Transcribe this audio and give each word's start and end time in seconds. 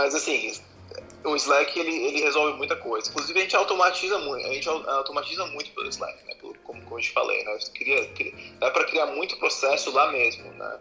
mas 0.00 0.14
assim, 0.14 0.58
o 1.24 1.36
Slack 1.36 1.78
ele, 1.78 1.94
ele 1.94 2.22
resolve 2.22 2.56
muita 2.56 2.74
coisa. 2.74 3.10
Inclusive 3.10 3.38
a 3.38 3.42
gente 3.42 3.54
automatiza 3.54 4.18
muito, 4.18 4.46
a 4.46 4.52
gente 4.54 4.66
automatiza 4.66 5.44
muito 5.46 5.70
pelo 5.72 5.88
Slack, 5.90 6.24
né? 6.26 6.34
Pelo, 6.40 6.54
como, 6.64 6.80
como 6.82 6.98
eu 6.98 7.02
te 7.02 7.10
falei, 7.10 7.44
né? 7.44 7.58
Queria, 7.74 8.10
dá 8.58 8.70
para 8.70 8.84
criar 8.84 9.06
muito 9.06 9.36
processo 9.36 9.90
lá 9.92 10.10
mesmo, 10.10 10.50
né? 10.54 10.80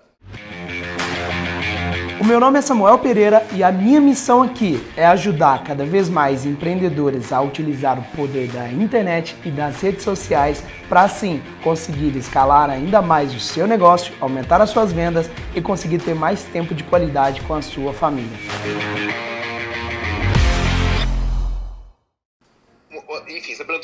Meu 2.29 2.39
nome 2.39 2.60
é 2.60 2.62
Samuel 2.62 3.00
Pereira 3.00 3.44
e 3.55 3.63
a 3.63 3.71
minha 3.71 4.00
missão 4.00 4.43
aqui 4.43 4.79
é 4.96 5.04
ajudar 5.04 5.64
cada 5.64 5.84
vez 5.84 6.07
mais 6.07 6.46
empreendedores 6.46 7.34
a 7.34 7.41
utilizar 7.41 7.98
o 7.98 8.04
poder 8.16 8.48
da 8.50 8.71
internet 8.71 9.36
e 9.43 9.50
das 9.50 9.82
redes 9.82 10.04
sociais 10.04 10.64
para 10.88 11.02
assim 11.02 11.42
conseguir 11.64 12.15
escalar 12.15 12.70
ainda 12.70 13.02
mais 13.02 13.34
o 13.34 13.39
seu 13.39 13.65
negócio, 13.65 14.14
aumentar 14.21 14.61
as 14.61 14.70
suas 14.70 14.93
vendas 14.93 15.28
e 15.55 15.60
conseguir 15.60 15.97
ter 15.97 16.14
mais 16.14 16.43
tempo 16.43 16.75
de 16.75 16.84
qualidade 16.84 17.42
com 17.42 17.55
a 17.55 17.64
sua 17.64 17.93
família. 17.93 18.38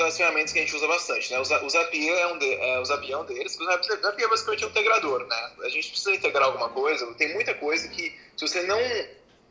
Perguntou 0.05 0.07
as 0.07 0.17
ferramentas 0.17 0.53
que 0.53 0.59
a 0.59 0.61
gente 0.61 0.75
usa 0.75 0.87
bastante, 0.87 1.31
né? 1.31 1.39
O 1.39 1.69
Zapier 1.69 2.17
é 2.17 2.27
um, 2.27 2.37
de, 2.37 2.53
é, 2.53 2.79
o 2.79 2.85
Zapier 2.85 3.13
é 3.13 3.17
um 3.17 3.25
deles. 3.25 3.59
O 3.59 3.65
Zapier 3.65 4.25
é 4.25 4.27
basicamente 4.27 4.65
um 4.65 4.69
integrador, 4.69 5.25
né? 5.27 5.51
A 5.63 5.69
gente 5.69 5.89
precisa 5.89 6.11
integrar 6.11 6.45
alguma 6.45 6.69
coisa. 6.69 7.05
Tem 7.15 7.33
muita 7.33 7.53
coisa 7.53 7.87
que, 7.89 8.15
se 8.37 8.47
você 8.47 8.61
não 8.63 8.79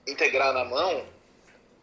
integrar 0.07 0.53
na 0.53 0.65
mão, 0.65 1.07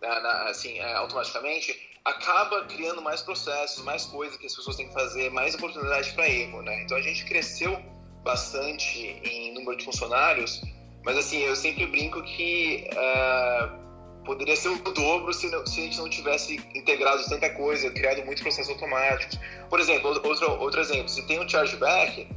na, 0.02 0.20
na, 0.20 0.49
assim, 0.49 0.79
é, 0.79 0.93
automaticamente, 0.93 1.89
acaba 2.03 2.65
criando 2.65 3.02
mais 3.02 3.21
processos, 3.21 3.84
mais 3.84 4.05
coisas 4.05 4.38
que 4.38 4.48
as 4.48 4.55
pessoas 4.55 4.76
têm 4.76 4.88
que 4.88 4.93
fazer, 4.93 5.29
mais 5.31 5.55
oportunidade 5.55 6.12
para 6.13 6.27
erro, 6.29 6.62
né? 6.62 6.84
Então 6.84 6.98
a 6.98 7.01
gente 7.01 7.26
cresceu 7.26 7.79
bastante 8.23 8.99
em 9.23 9.53
número 9.53 9.77
de 9.77 9.85
funcionários, 9.85 10.62
mas 11.03 11.17
assim, 11.17 11.40
eu 11.40 11.55
sempre 11.55 11.85
brinco 11.88 12.21
que 12.23 12.88
uh, 12.91 13.81
poderia 14.25 14.55
ser 14.55 14.70
o 14.70 14.77
dobro 14.77 15.34
se, 15.34 15.49
não, 15.49 15.66
se 15.66 15.80
a 15.80 15.84
gente 15.84 15.98
não 15.98 16.09
tivesse 16.09 16.55
integrado 16.75 17.23
tanta 17.27 17.49
coisa, 17.51 17.90
criado 17.91 18.23
muitos 18.26 18.43
processos 18.43 18.71
automáticos. 18.71 19.40
Por 19.70 19.79
exemplo, 19.79 20.09
outro, 20.09 20.51
outro 20.59 20.79
exemplo, 20.79 21.09
se 21.09 21.26
tem 21.26 21.40
um 21.40 21.48
chargeback 21.48 22.27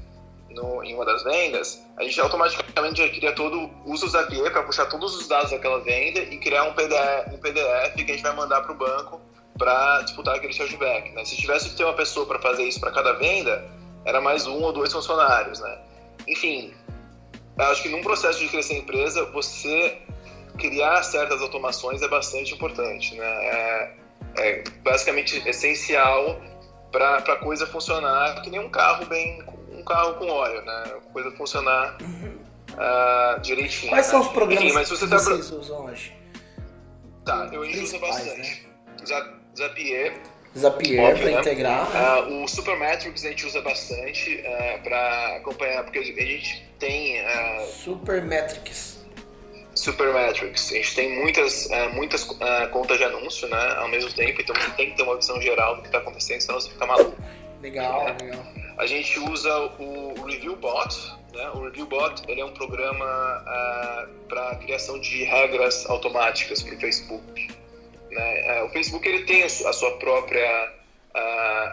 no, 0.51 0.83
em 0.83 0.95
uma 0.95 1.05
das 1.05 1.23
vendas, 1.23 1.83
a 1.97 2.03
gente 2.05 2.21
automaticamente 2.21 3.03
já 3.03 3.09
cria 3.09 3.33
todo, 3.33 3.71
o 3.85 3.97
Zapier 3.97 4.51
para 4.53 4.63
puxar 4.63 4.87
todos 4.87 5.17
os 5.17 5.27
dados 5.27 5.51
daquela 5.51 5.81
venda 5.81 6.21
e 6.21 6.39
criar 6.39 6.65
um 6.65 6.75
PDF, 6.75 7.33
um 7.33 7.39
PDF 7.39 7.95
que 7.95 8.03
a 8.03 8.15
gente 8.15 8.23
vai 8.23 8.35
mandar 8.35 8.63
para 8.63 8.73
o 8.73 8.77
banco 8.77 9.21
para 9.59 10.03
disputar 10.03 10.37
aquele 10.37 10.53
chargeback. 10.53 11.11
Né? 11.13 11.25
Se 11.25 11.37
tivesse 11.37 11.71
que 11.71 11.77
ter 11.77 11.85
uma 11.85 11.95
pessoa 11.95 12.27
para 12.27 12.41
fazer 12.41 12.65
isso 12.65 12.81
para 12.81 12.91
cada 12.91 13.13
venda, 13.15 13.65
era 14.05 14.21
mais 14.21 14.47
um 14.47 14.63
ou 14.63 14.73
dois 14.73 14.93
funcionários. 14.93 15.61
Né? 15.61 15.79
Enfim, 16.27 16.75
acho 17.59 17.83
que 17.83 17.89
num 17.89 18.03
processo 18.03 18.39
de 18.41 18.49
crescer 18.49 18.75
a 18.75 18.79
empresa, 18.79 19.25
você 19.27 19.99
criar 20.59 21.03
certas 21.03 21.41
automações 21.41 22.03
é 22.03 22.09
bastante 22.09 22.55
importante, 22.55 23.15
né? 23.15 23.27
É, 23.27 23.95
é 24.39 24.65
basicamente 24.83 25.43
essencial 25.49 26.41
para 26.91 27.17
a 27.17 27.37
coisa 27.37 27.67
funcionar 27.67 28.41
que 28.43 28.51
nem 28.51 28.61
um 28.61 28.71
carro 28.71 29.07
bem 29.07 29.43
um 29.73 29.83
carro 29.83 30.15
com 30.15 30.29
óleo, 30.29 30.63
né? 30.63 30.85
A 30.87 31.13
coisa 31.13 31.31
funcionar 31.33 31.99
uh, 31.99 33.41
direitinho. 33.41 33.91
Quais 33.91 34.07
né? 34.07 34.11
são 34.11 34.21
os 34.21 34.29
programas 34.29 34.65
Enfim, 34.65 34.75
mas 34.75 34.89
você 34.89 35.05
que 35.05 35.11
tá... 35.11 35.19
vocês 35.19 35.51
usam 35.51 35.85
hoje? 35.87 36.17
Tá, 37.25 37.49
eu 37.53 37.63
uso 37.63 37.99
bastante. 37.99 38.67
Né? 38.67 39.35
Zapier. 39.57 40.21
Zapier 40.57 41.17
para 41.17 41.31
né? 41.31 41.41
integrar. 41.41 41.89
Uh, 42.27 42.45
o 42.45 42.49
Supermetrics 42.49 43.25
a 43.25 43.29
gente 43.29 43.47
usa 43.47 43.61
bastante 43.61 44.37
uh, 44.37 44.47
ah, 44.47 44.79
para 44.83 45.37
acompanhar, 45.37 45.85
porque 45.85 45.99
a 45.99 46.03
gente 46.03 46.69
tem. 46.79 47.21
Uh, 47.21 47.67
Supermetrics. 47.67 48.94
Supermetrics. 49.85 50.73
A 50.73 50.77
gente 50.77 50.95
tem 50.95 51.19
muitas, 51.21 51.67
uh, 51.67 51.91
muitas 51.93 52.23
uh, 52.23 52.69
contas 52.73 52.97
de 52.97 53.05
anúncio, 53.05 53.47
né, 53.49 53.77
ao 53.77 53.89
mesmo 53.89 54.11
tempo, 54.13 54.41
então 54.41 54.57
você 54.57 54.71
tem 54.71 54.91
que 54.91 54.97
ter 54.97 55.03
uma 55.03 55.17
visão 55.17 55.41
geral 55.43 55.77
do 55.77 55.83
que 55.83 55.89
está 55.89 55.99
acontecendo, 55.99 56.41
senão 56.41 56.59
você 56.59 56.71
fica 56.71 56.87
maluco. 56.87 57.15
Legal, 57.61 58.05
né? 58.05 58.17
legal. 58.21 58.47
A 58.79 58.87
gente 58.87 59.19
usa 59.21 59.57
o 59.79 60.25
ReviewBot, 60.25 61.15
né? 61.33 61.51
O 61.55 61.65
ReviewBot 61.65 62.23
ele 62.27 62.41
é 62.41 62.45
um 62.45 62.53
programa 62.53 63.05
uh, 63.05 63.49
ah, 63.49 64.07
para 64.29 64.57
criação 64.57 64.99
de 64.99 65.23
regras 65.25 65.89
automáticas 65.89 66.63
para 66.63 66.75
o 66.75 66.81
Facebook. 66.81 67.49
Né? 68.11 68.63
o 68.63 68.69
Facebook 68.69 69.09
ele 69.09 69.25
tem 69.25 69.43
a 69.43 69.49
sua 69.49 69.91
própria 69.99 70.73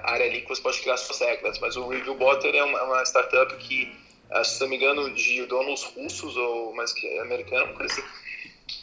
área 0.04 0.26
ali 0.26 0.42
que 0.42 0.50
você 0.50 0.62
pode 0.62 0.82
criar 0.82 0.98
suas 0.98 1.20
regras, 1.20 1.60
mas 1.60 1.76
o 1.76 1.88
ReviewBot 1.88 2.46
ele 2.46 2.58
é 2.58 2.64
uma, 2.64 2.84
uma 2.84 3.04
startup 3.04 3.56
que 3.58 3.94
se 4.44 4.62
não 4.62 4.70
me 4.70 4.78
engano, 4.78 5.14
de 5.14 5.46
donos 5.46 5.84
russos 5.84 6.36
ou 6.38 6.74
mais 6.74 6.94
que 6.94 7.20
americano, 7.20 7.76
assim, 7.84 8.04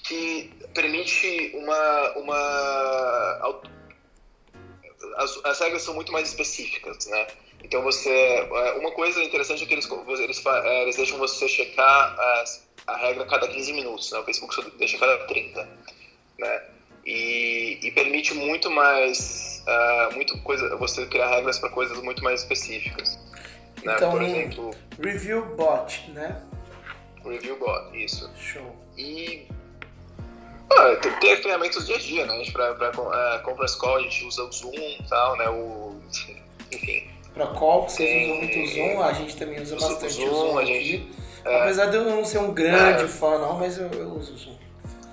que 0.04 0.50
permite 0.74 1.52
uma, 1.54 2.12
uma 2.16 3.68
as, 5.16 5.44
as, 5.44 5.60
regras 5.60 5.82
são 5.82 5.94
muito 5.94 6.12
mais 6.12 6.28
específicas, 6.28 7.06
né? 7.06 7.26
Então 7.62 7.82
você, 7.82 8.10
é, 8.10 8.72
uma 8.74 8.92
coisa 8.92 9.22
interessante 9.22 9.64
é 9.64 9.66
que 9.66 9.74
eles 9.74 9.88
eles, 10.20 10.46
é, 10.46 10.82
eles 10.82 10.96
deixam 10.96 11.18
você 11.18 11.48
checar 11.48 12.16
a, 12.18 12.44
a 12.86 12.96
regra 12.96 13.24
a 13.24 13.26
cada 13.26 13.48
15 13.48 13.72
minutos, 13.72 14.10
né? 14.12 14.18
O 14.18 14.24
Facebook 14.24 14.54
só 14.54 14.62
deixa 14.78 14.96
a 14.96 15.00
cada 15.00 15.26
30, 15.26 15.68
né? 16.38 16.62
E, 17.04 17.78
e 17.82 17.90
permite 17.92 18.34
muito 18.34 18.70
mais, 18.70 19.64
uh, 19.66 20.14
muito 20.14 20.38
coisa, 20.42 20.76
você 20.76 21.06
criar 21.06 21.28
regras 21.28 21.58
para 21.58 21.70
coisas 21.70 21.98
muito 22.02 22.22
mais 22.22 22.42
específicas. 22.42 23.18
Né? 23.84 23.94
Então, 23.96 24.10
Por 24.10 24.22
exemplo, 24.22 24.70
Review 25.00 25.44
Bot, 25.56 26.10
né? 26.10 26.42
Review 27.24 27.58
Bot, 27.58 27.96
isso. 27.96 28.30
Show. 28.36 28.74
E 28.96 29.46
ah, 30.70 30.96
tem, 30.96 31.12
tem 31.12 31.36
ferramentas 31.36 31.84
do 31.84 31.86
dia 31.86 31.96
a 31.96 31.98
dia, 31.98 32.26
né? 32.26 32.34
A 32.34 32.38
gente 32.38 32.52
pra, 32.52 32.74
pra 32.74 32.88
é, 32.88 33.38
conference 33.38 33.78
call 33.78 33.96
a 33.96 34.00
gente 34.00 34.24
usa 34.24 34.44
o 34.44 34.52
Zoom 34.52 34.74
e 34.74 35.04
tal, 35.08 35.36
né? 35.36 35.48
O, 35.48 35.96
enfim. 36.72 37.08
Pra 37.32 37.46
call, 37.48 37.88
vocês 37.88 38.08
tem, 38.08 38.24
usam 38.24 38.36
muito 38.38 38.58
o 38.58 38.66
Zoom, 38.66 39.02
a 39.02 39.12
gente 39.12 39.36
também 39.36 39.62
usa 39.62 39.76
bastante 39.76 40.04
o 40.06 40.10
Zoom, 40.10 40.30
o 40.30 40.34
Zoom 40.34 40.58
a 40.58 40.64
gente, 40.64 41.12
é, 41.44 41.62
Apesar 41.62 41.86
de 41.86 41.96
eu 41.96 42.04
não 42.04 42.24
ser 42.24 42.38
um 42.38 42.52
grande 42.52 43.04
é, 43.04 43.08
fã, 43.08 43.38
não, 43.38 43.58
mas 43.58 43.78
eu, 43.78 43.88
eu 43.92 44.08
uso 44.08 44.34
o 44.34 44.36
Zoom. 44.36 44.58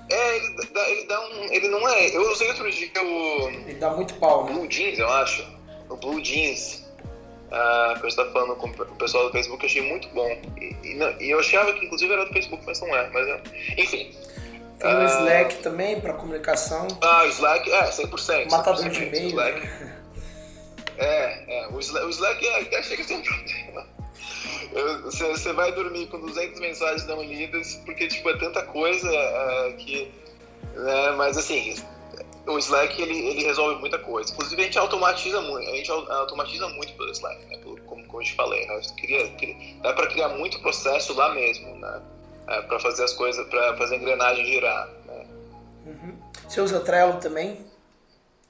É, 0.10 0.38
ele 0.38 0.68
dá, 0.72 0.90
ele 0.90 1.08
dá 1.08 1.20
um. 1.22 1.54
Ele 1.54 1.68
não 1.68 1.88
é. 1.90 2.16
Eu 2.16 2.32
usei 2.32 2.48
outro 2.50 2.70
dia 2.70 2.90
o. 3.02 3.50
Ele 3.50 3.74
dá 3.76 3.90
muito 3.92 4.14
pau, 4.16 4.46
né? 4.46 4.54
Blue 4.54 4.68
Jeans, 4.68 5.00
eu 5.00 5.10
acho. 5.10 5.48
O 5.90 5.96
Blue 5.96 6.22
Jeans 6.22 6.85
uh, 7.52 8.00
que 8.00 8.06
eu 8.06 8.10
estava 8.10 8.32
falando 8.32 8.56
com 8.56 8.68
o 8.68 8.96
pessoal 8.96 9.26
do 9.26 9.32
Facebook, 9.32 9.64
eu 9.64 9.70
achei 9.70 9.82
muito 9.82 10.08
bom. 10.10 10.30
E, 10.58 10.76
e, 10.84 10.94
não, 10.96 11.10
e, 11.22 11.30
eu 11.30 11.40
achava 11.40 11.74
que 11.74 11.86
inclusive 11.86 12.12
era 12.14 12.26
do 12.26 12.34
Facebook, 12.34 12.64
mas 12.66 12.80
não 12.82 12.96
é. 12.96 13.10
Mas, 13.10 13.42
enfim. 13.78 14.16
Tem 14.80 14.94
uh, 14.94 15.00
o 15.00 15.06
Slack 15.06 15.56
também 15.58 16.02
para 16.02 16.14
comunicação. 16.14 16.88
Ah, 17.02 17.24
o 17.24 17.28
Slack, 17.28 17.72
é, 17.72 17.90
100%. 17.90 18.52
Matador 18.52 18.84
100%, 18.84 18.90
de 18.90 19.04
e-mail. 19.04 19.28
Slack. 19.30 19.60
Né? 19.62 19.96
É, 20.98 21.60
é, 21.64 21.68
o 21.68 21.80
Slack, 21.80 22.06
o 22.06 22.10
Slack 22.10 22.48
é, 22.48 22.62
até 22.62 22.84
chega 22.84 23.02
a 23.02 23.06
ser 23.06 23.14
um 23.16 23.22
problema. 23.24 23.96
Você, 25.04 25.26
você 25.28 25.54
vai 25.54 25.72
dormir 25.72 26.08
com 26.08 26.20
200 26.20 26.60
mensagens 26.60 27.08
não 27.08 27.24
lidas, 27.24 27.76
porque 27.86 28.08
tipo, 28.08 28.30
é 28.30 28.38
tanta 28.38 28.64
coisa 28.64 29.10
uh, 29.10 29.74
que. 29.78 30.12
Né, 30.74 31.12
mas 31.12 31.38
assim, 31.38 31.76
o 32.48 32.58
Slack 32.60 33.02
ele, 33.02 33.18
ele 33.18 33.44
resolve 33.44 33.80
muita 33.80 33.98
coisa. 34.00 34.32
Inclusive 34.32 34.62
a 34.62 34.66
gente 34.66 34.78
automatiza 34.78 35.42
muito, 35.42 35.70
a 35.70 35.76
gente 35.76 35.92
automatiza 35.92 36.68
muito 36.70 36.94
pelo 36.94 37.12
Slack, 37.12 37.46
né? 37.46 37.58
Pelo, 37.58 37.78
como, 37.82 38.06
como 38.06 38.22
eu 38.22 38.26
te 38.26 38.34
falei, 38.34 38.66
né? 38.66 38.82
Dá 39.82 39.94
para 39.94 40.08
criar 40.08 40.30
muito 40.30 40.60
processo 40.62 41.14
lá 41.14 41.34
mesmo, 41.34 41.76
né? 41.78 42.02
É, 42.48 42.62
para 42.62 42.80
fazer 42.80 43.04
as 43.04 43.14
coisas, 43.14 43.48
para 43.48 43.76
fazer 43.78 43.96
a 43.96 43.98
engrenagem 43.98 44.46
girar. 44.46 44.88
Né? 45.06 45.26
Uhum. 45.88 46.18
Você 46.48 46.62
usa 46.62 46.80
Trello 46.80 47.20
também? 47.20 47.66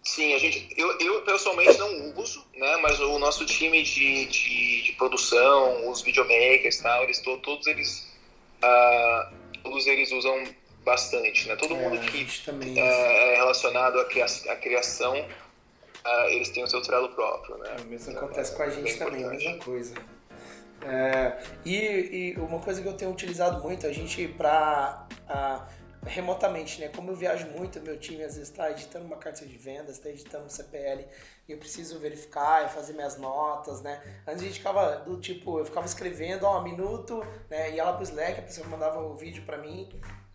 Sim, 0.04 0.34
a 0.34 0.38
gente, 0.38 0.68
eu, 0.78 1.00
eu 1.00 1.22
pessoalmente 1.22 1.80
não 1.80 2.14
uso, 2.16 2.46
né? 2.56 2.78
Mas 2.78 3.00
o 3.00 3.18
nosso 3.18 3.46
time 3.46 3.82
de, 3.82 4.26
de, 4.26 4.84
de 4.84 4.92
produção, 4.94 5.90
os 5.90 6.02
videomakers, 6.02 6.78
tal, 6.78 7.04
eles 7.04 7.20
todos 7.22 7.66
eles, 7.66 8.06
uh, 8.62 9.34
todos 9.64 9.88
eles 9.88 10.12
usam 10.12 10.44
bastante, 10.86 11.48
né? 11.50 11.56
Todo 11.56 11.74
é, 11.74 11.78
mundo 11.78 12.00
que 12.00 12.80
é, 12.80 13.34
é 13.34 13.36
relacionado 13.38 14.00
à 14.00 14.06
criação, 14.06 14.52
à 14.52 14.56
criação 14.56 15.14
uh, 15.20 16.30
eles 16.30 16.50
têm 16.50 16.64
o 16.64 16.68
seu 16.68 16.82
Trello 16.82 17.10
próprio, 17.10 17.58
né? 17.58 17.76
É, 17.78 17.82
o 17.82 17.86
mesmo 17.86 18.18
acontece 18.18 18.54
é, 18.54 18.56
com 18.56 18.64
a 18.64 18.70
gente 18.70 18.98
também, 18.98 19.26
a 19.26 19.30
mesma 19.30 19.58
coisa. 19.58 19.96
É, 20.84 21.40
e, 21.66 22.36
e, 22.36 22.40
uma 22.40 22.60
coisa 22.60 22.82
que 22.82 22.88
eu 22.88 22.94
tenho 22.94 23.12
utilizado 23.12 23.62
muito, 23.64 23.88
a 23.88 23.92
gente 23.92 24.28
para 24.28 25.08
remotamente, 26.06 26.80
né? 26.80 26.90
Como 26.90 27.10
eu 27.10 27.16
viajo 27.16 27.48
muito, 27.48 27.82
meu 27.82 27.98
time 27.98 28.24
às 28.24 28.36
vezes 28.36 28.50
está 28.50 28.70
editando 28.70 29.06
uma 29.06 29.18
carta 29.18 29.44
de 29.44 29.58
vendas, 29.58 29.98
está 29.98 30.10
editando 30.10 30.46
um 30.46 30.50
CPL, 30.50 31.04
e 31.48 31.52
eu 31.52 31.58
preciso 31.58 31.98
verificar 31.98 32.66
e 32.66 32.70
fazer 32.70 32.94
minhas 32.94 33.18
notas, 33.18 33.82
né? 33.82 34.04
Antes 34.28 34.44
a 34.44 34.46
gente 34.46 34.60
ficava 34.60 34.98
do 34.98 35.20
tipo, 35.20 35.58
eu 35.58 35.66
ficava 35.66 35.88
escrevendo, 35.88 36.44
ó, 36.44 36.60
um 36.60 36.64
minuto, 36.64 37.26
né? 37.50 37.72
Ia 37.72 37.86
lá 37.86 37.94
pro 37.94 38.04
Slack, 38.04 38.40
a 38.40 38.44
pessoa 38.44 38.68
mandava 38.68 39.00
o 39.00 39.16
vídeo 39.16 39.44
para 39.44 39.58
mim 39.58 39.90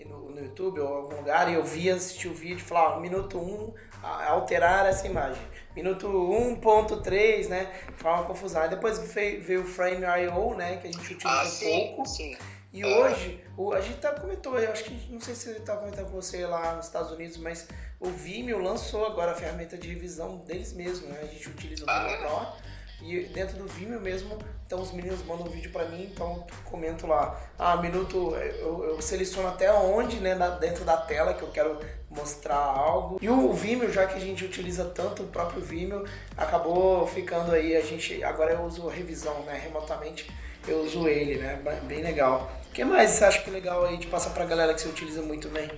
no, 0.05 0.31
no, 0.31 0.41
YouTube 0.41 0.81
ou 0.81 0.89
em 0.89 1.03
algum 1.03 1.17
lugar, 1.17 1.51
e 1.51 1.55
eu 1.55 1.65
via, 1.65 1.95
assistia 1.95 2.31
o 2.31 2.35
vídeo 2.35 2.59
e 2.59 2.63
falava, 2.63 3.01
minuto 3.01 3.39
1, 3.39 3.43
um, 3.43 3.75
alterar 4.03 4.87
essa 4.87 5.07
imagem. 5.07 5.43
Minuto 5.75 6.09
1.3, 6.09 7.49
né? 7.49 7.71
Ficava 7.97 8.17
uma 8.17 8.27
confusão. 8.27 8.63
Aí 8.63 8.69
depois 8.69 8.99
veio 8.99 9.63
o 9.63 9.65
Frame.io, 9.65 10.55
né? 10.57 10.77
Que 10.79 10.89
a 10.89 10.93
gente 10.93 11.15
utiliza 11.15 11.29
ah, 11.29 11.45
um 11.45 11.47
sim, 11.47 11.87
pouco. 11.95 12.07
Sim 12.07 12.37
E 12.73 12.85
hoje, 12.85 13.45
o, 13.57 13.73
a 13.73 13.81
gente 13.81 13.99
tá 13.99 14.13
comentou, 14.13 14.59
eu 14.59 14.71
acho 14.73 14.85
que, 14.85 15.13
não 15.13 15.21
sei 15.21 15.35
se 15.35 15.51
ele 15.51 15.61
tá 15.61 15.77
comentando 15.77 16.07
com 16.07 16.13
você 16.13 16.45
lá 16.47 16.75
nos 16.75 16.87
Estados 16.87 17.13
Unidos, 17.13 17.37
mas 17.37 17.69
o 17.99 18.09
Vimeo 18.09 18.59
lançou 18.59 19.07
agora 19.07 19.33
a 19.33 19.35
ferramenta 19.35 19.77
de 19.77 19.89
revisão 19.89 20.39
deles 20.39 20.73
mesmo, 20.73 21.09
né? 21.09 21.21
A 21.23 21.27
gente 21.27 21.49
utiliza 21.49 21.85
o 21.85 21.87
Vimeo 21.87 22.19
Pro. 22.19 22.71
E 23.03 23.25
dentro 23.27 23.57
do 23.57 23.67
Vimeo 23.67 24.01
mesmo, 24.01 24.39
então 24.67 24.81
os 24.81 24.93
meninos 24.93 25.25
mandam 25.25 25.47
um 25.47 25.51
vídeo 25.51 25.73
para 25.73 25.87
mim, 25.87 26.11
então 26.13 26.47
comento 26.65 27.07
lá, 27.07 27.41
ah, 27.59 27.77
minuto, 27.77 28.37
eu, 28.37 28.85
eu 28.85 29.03
seleciono 29.03 29.49
até 29.49 29.73
onde, 29.73 30.17
né, 30.21 30.37
dentro 30.61 30.85
da 30.85 30.97
tela 30.97 31.33
que 31.35 31.43
eu 31.43 31.49
quero 31.49 31.81
mostrar 32.11 32.57
algo. 32.57 33.19
E 33.21 33.29
o 33.29 33.53
Vimeo, 33.53 33.91
já 33.93 34.07
que 34.07 34.15
a 34.15 34.21
gente 34.21 34.45
utiliza 34.45 34.85
tanto 34.85 35.23
o 35.23 35.27
próprio 35.27 35.63
Vimeo, 35.63 36.05
acabou 36.37 37.07
ficando 37.07 37.53
aí, 37.53 37.75
a 37.75 37.81
gente, 37.81 38.23
agora 38.23 38.53
eu 38.53 38.63
uso 38.63 38.87
revisão, 38.87 39.41
né, 39.41 39.59
remotamente 39.63 40.31
eu 40.69 40.83
uso 40.83 41.09
ele, 41.09 41.39
né, 41.39 41.59
bem 41.85 42.03
legal. 42.03 42.51
O 42.69 42.73
que 42.73 42.85
mais 42.85 43.11
você 43.11 43.25
acha 43.25 43.43
que 43.43 43.51
é 43.51 43.53
legal 43.53 43.85
aí 43.85 43.97
de 43.97 44.07
passar 44.07 44.31
pra 44.31 44.45
galera 44.45 44.75
que 44.75 44.81
você 44.81 44.89
utiliza 44.89 45.23
muito 45.23 45.49
bem? 45.49 45.71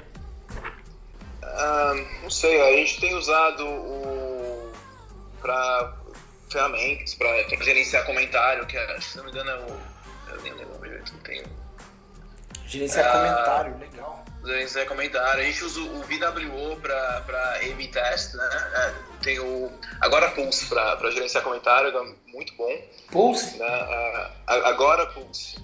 Ah, 1.42 1.94
não 2.22 2.30
sei, 2.30 2.60
a 2.60 2.76
gente 2.76 3.00
tem 3.00 3.14
usado 3.14 3.64
o 3.64 4.72
para 5.40 6.01
ferramentas 6.52 7.14
para 7.14 7.42
gerenciar 7.62 8.04
comentário, 8.04 8.66
que 8.66 8.76
é, 8.76 9.00
se 9.00 9.16
não 9.16 9.24
me 9.24 9.30
engano 9.30 9.50
é 9.50 9.56
o. 9.56 10.32
Eu 10.32 10.42
nem 10.42 10.52
lembro 10.54 10.80
o 10.80 10.86
jeito, 10.86 11.12
não 11.12 11.20
tenho. 11.20 11.44
Gerenciar 12.66 13.06
ah, 13.06 13.12
comentário, 13.12 13.78
legal. 13.78 14.24
Gerenciar 14.44 14.86
comentário. 14.86 15.42
A 15.42 15.44
gente 15.44 15.64
usa 15.64 15.80
o 15.80 16.02
VWO 16.02 16.76
para 16.80 17.56
A-B 17.56 17.88
test, 17.88 18.34
né? 18.34 18.70
É, 18.74 18.94
tem 19.22 19.38
o. 19.40 19.70
Agora 20.00 20.30
Pulse 20.30 20.66
para 20.66 21.10
gerenciar 21.10 21.44
comentário, 21.44 21.96
é 21.96 22.32
muito 22.32 22.54
bom. 22.56 22.72
Pulse? 23.10 23.58
Né? 23.58 24.30
Agora 24.46 25.06
Pulse. 25.06 25.56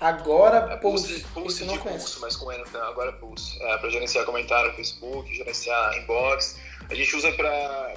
Agora 0.00 0.72
é, 0.72 0.76
Pulse. 0.76 1.20
Pulse, 1.34 1.64
pulse 1.64 1.66
de 1.66 1.78
Pulse, 1.78 2.20
mas 2.20 2.36
com 2.36 2.50
N, 2.50 2.64
agora 2.88 3.12
Pulse. 3.12 3.62
É, 3.62 3.76
para 3.78 3.90
gerenciar 3.90 4.24
comentário 4.24 4.70
no 4.70 4.76
Facebook, 4.76 5.34
gerenciar 5.34 5.98
inbox. 5.98 6.58
A 6.88 6.94
gente 6.94 7.14
usa 7.16 7.30
para 7.32 7.94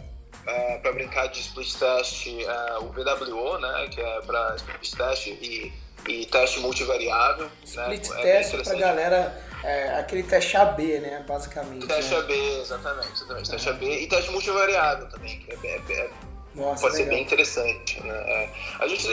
é, 0.48 0.78
para 0.78 0.94
brincar 0.94 1.28
de 1.28 1.42
split 1.42 1.76
test 1.76 2.28
é, 2.28 2.78
o 2.80 2.88
VWO, 2.88 3.60
né, 3.60 3.88
que 3.92 4.02
é 4.02 4.22
para 4.22 4.56
split 4.56 4.96
test 4.96 5.28
e, 5.28 5.74
e 6.08 6.26
teste 6.26 6.60
multivariável. 6.62 7.46
Né, 7.46 7.96
split 7.96 8.10
né, 8.10 8.22
test 8.22 8.54
é 8.54 8.64
para 8.64 8.76
galera, 8.76 9.42
é, 9.64 10.00
aquele 10.00 10.24
teste 10.24 10.56
AB, 10.56 11.00
né, 11.00 11.26
basicamente. 11.28 11.86
Teste 11.86 12.14
né? 12.14 12.20
AB, 12.20 12.34
exatamente, 12.62 13.12
exatamente. 13.12 13.52
Teste 13.52 13.70
AB 13.70 13.86
e 13.86 14.08
teste 14.08 14.32
multivariável 14.32 15.10
também, 15.10 15.38
que 15.40 15.52
é, 15.52 15.82
é 15.90 16.10
nossa, 16.56 16.82
pode 16.82 16.96
legal. 16.96 16.96
ser 16.96 17.06
bem 17.06 17.24
interessante. 17.24 18.04
Né? 18.04 18.16
É. 18.16 18.50
A 18.80 18.88
gente 18.88 19.08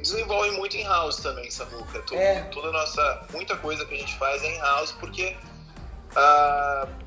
desenvolve 0.00 0.52
muito 0.52 0.76
em 0.76 0.84
house 0.84 1.16
também, 1.16 1.50
Samuca. 1.50 2.00
Tudo, 2.02 2.20
é. 2.20 2.42
Toda 2.52 2.70
nossa, 2.70 3.26
muita 3.32 3.56
coisa 3.56 3.84
que 3.84 3.94
a 3.94 3.98
gente 3.98 4.16
faz 4.16 4.42
é 4.44 4.54
em 4.54 4.58
house 4.58 4.92
porque 4.92 5.36
uh, 6.12 7.03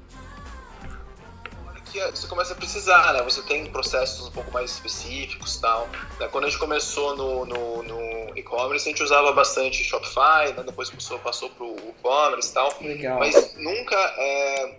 que 2.12 2.20
você 2.20 2.28
começa 2.28 2.54
a 2.54 2.56
precisar, 2.56 3.14
né? 3.14 3.22
Você 3.24 3.42
tem 3.42 3.66
processos 3.68 4.28
um 4.28 4.32
pouco 4.32 4.52
mais 4.52 4.72
específicos 4.72 5.58
tal. 5.58 5.88
Né? 6.20 6.28
Quando 6.32 6.46
a 6.46 6.50
gente 6.50 6.60
começou 6.60 7.16
no, 7.16 7.46
no, 7.46 7.84
no 7.84 8.38
e-commerce, 8.38 8.88
a 8.88 8.92
gente 8.92 9.04
usava 9.04 9.32
bastante 9.32 9.84
Shopify, 9.84 10.54
né? 10.56 10.64
depois 10.66 10.90
passou, 10.90 11.20
passou 11.20 11.50
para 11.50 11.66
o 11.66 11.76
e-commerce 11.90 12.52
e 12.52 12.54
tal. 12.54 12.74
Legal. 12.82 13.20
Mas 13.20 13.56
nunca 13.56 13.96
é, 13.96 14.78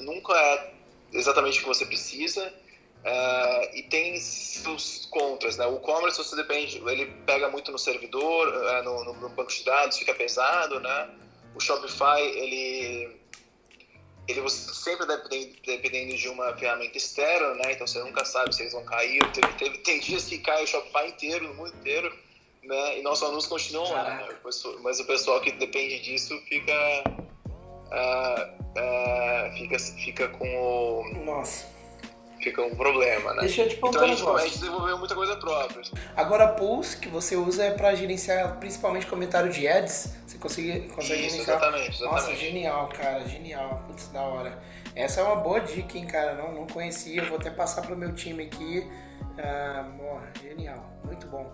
nunca 0.00 0.34
é 0.34 0.72
exatamente 1.12 1.58
o 1.58 1.62
que 1.62 1.68
você 1.68 1.84
precisa. 1.84 2.52
É, 3.04 3.78
e 3.78 3.82
tem 3.84 4.18
seus 4.18 5.06
contras, 5.06 5.56
né? 5.56 5.66
O 5.66 5.76
e-commerce 5.76 6.18
você 6.18 6.34
depende, 6.34 6.82
ele 6.86 7.06
pega 7.24 7.48
muito 7.48 7.70
no 7.70 7.78
servidor, 7.78 8.52
é, 8.68 8.82
no, 8.82 9.04
no 9.04 9.28
banco 9.28 9.52
de 9.52 9.62
dados, 9.64 9.96
fica 9.96 10.12
pesado, 10.12 10.80
né? 10.80 11.08
O 11.54 11.60
Shopify, 11.60 12.20
ele 12.20 13.16
ele 14.28 14.48
sempre 14.48 15.06
depende, 15.06 15.56
dependendo 15.64 16.16
de 16.16 16.28
uma 16.28 16.56
ferramenta 16.56 16.96
externa, 16.96 17.54
né? 17.54 17.72
Então 17.72 17.86
você 17.86 17.98
nunca 18.00 18.24
sabe 18.24 18.54
se 18.54 18.62
eles 18.62 18.72
vão 18.72 18.84
cair. 18.84 19.20
Teve, 19.32 19.52
teve, 19.54 19.78
tem 19.78 20.00
dias 20.00 20.24
que 20.24 20.38
cai 20.38 20.64
o 20.64 20.66
Shopify 20.66 21.08
inteiro, 21.08 21.48
no 21.48 21.54
mundo 21.54 21.74
inteiro, 21.80 22.12
né? 22.62 22.98
E 22.98 23.02
nossos 23.02 23.24
alunos 23.24 23.46
continuam 23.46 23.92
lá, 23.92 24.02
né? 24.04 24.28
Mas 24.82 25.00
o 25.00 25.04
pessoal 25.04 25.40
que 25.40 25.52
depende 25.52 26.00
disso 26.00 26.40
fica. 26.48 27.04
Uh, 27.86 28.62
uh, 28.76 29.56
fica, 29.56 29.78
fica 29.78 30.28
com 30.28 30.48
o. 30.58 31.24
Nossa 31.24 31.75
fica 32.46 32.62
um 32.62 32.76
problema, 32.76 33.34
né? 33.34 33.40
Deixa 33.40 33.62
eu 33.62 33.68
te 33.68 33.76
então 33.76 34.02
a 34.02 34.06
gente, 34.06 34.24
a 34.24 34.38
gente 34.38 34.58
desenvolveu 34.58 34.98
muita 34.98 35.14
coisa 35.14 35.36
própria. 35.36 35.82
Agora, 36.16 36.48
Pulse, 36.48 36.96
que 36.96 37.08
você 37.08 37.34
usa 37.34 37.64
é 37.64 37.70
para 37.72 37.94
gerenciar 37.94 38.56
principalmente 38.58 39.06
comentário 39.06 39.50
de 39.50 39.66
ads. 39.66 40.14
Você 40.26 40.38
consegue, 40.38 40.88
consegue 40.88 41.26
Isso, 41.26 41.30
gerenciar. 41.32 41.56
Exatamente, 41.56 41.88
exatamente. 41.88 42.04
Nossa, 42.04 42.36
genial, 42.36 42.88
cara, 42.88 43.26
genial. 43.26 43.82
Putz, 43.88 44.08
da 44.08 44.22
hora. 44.22 44.58
Essa 44.94 45.20
é 45.20 45.24
uma 45.24 45.36
boa 45.36 45.60
dica, 45.60 45.98
hein, 45.98 46.06
cara. 46.06 46.34
Não, 46.34 46.52
não 46.52 46.66
conhecia, 46.66 47.24
vou 47.24 47.38
até 47.38 47.50
passar 47.50 47.82
pro 47.82 47.96
meu 47.96 48.14
time 48.14 48.44
aqui. 48.44 48.88
Ah, 49.38 49.84
genial, 50.40 50.88
muito 51.04 51.26
bom. 51.26 51.52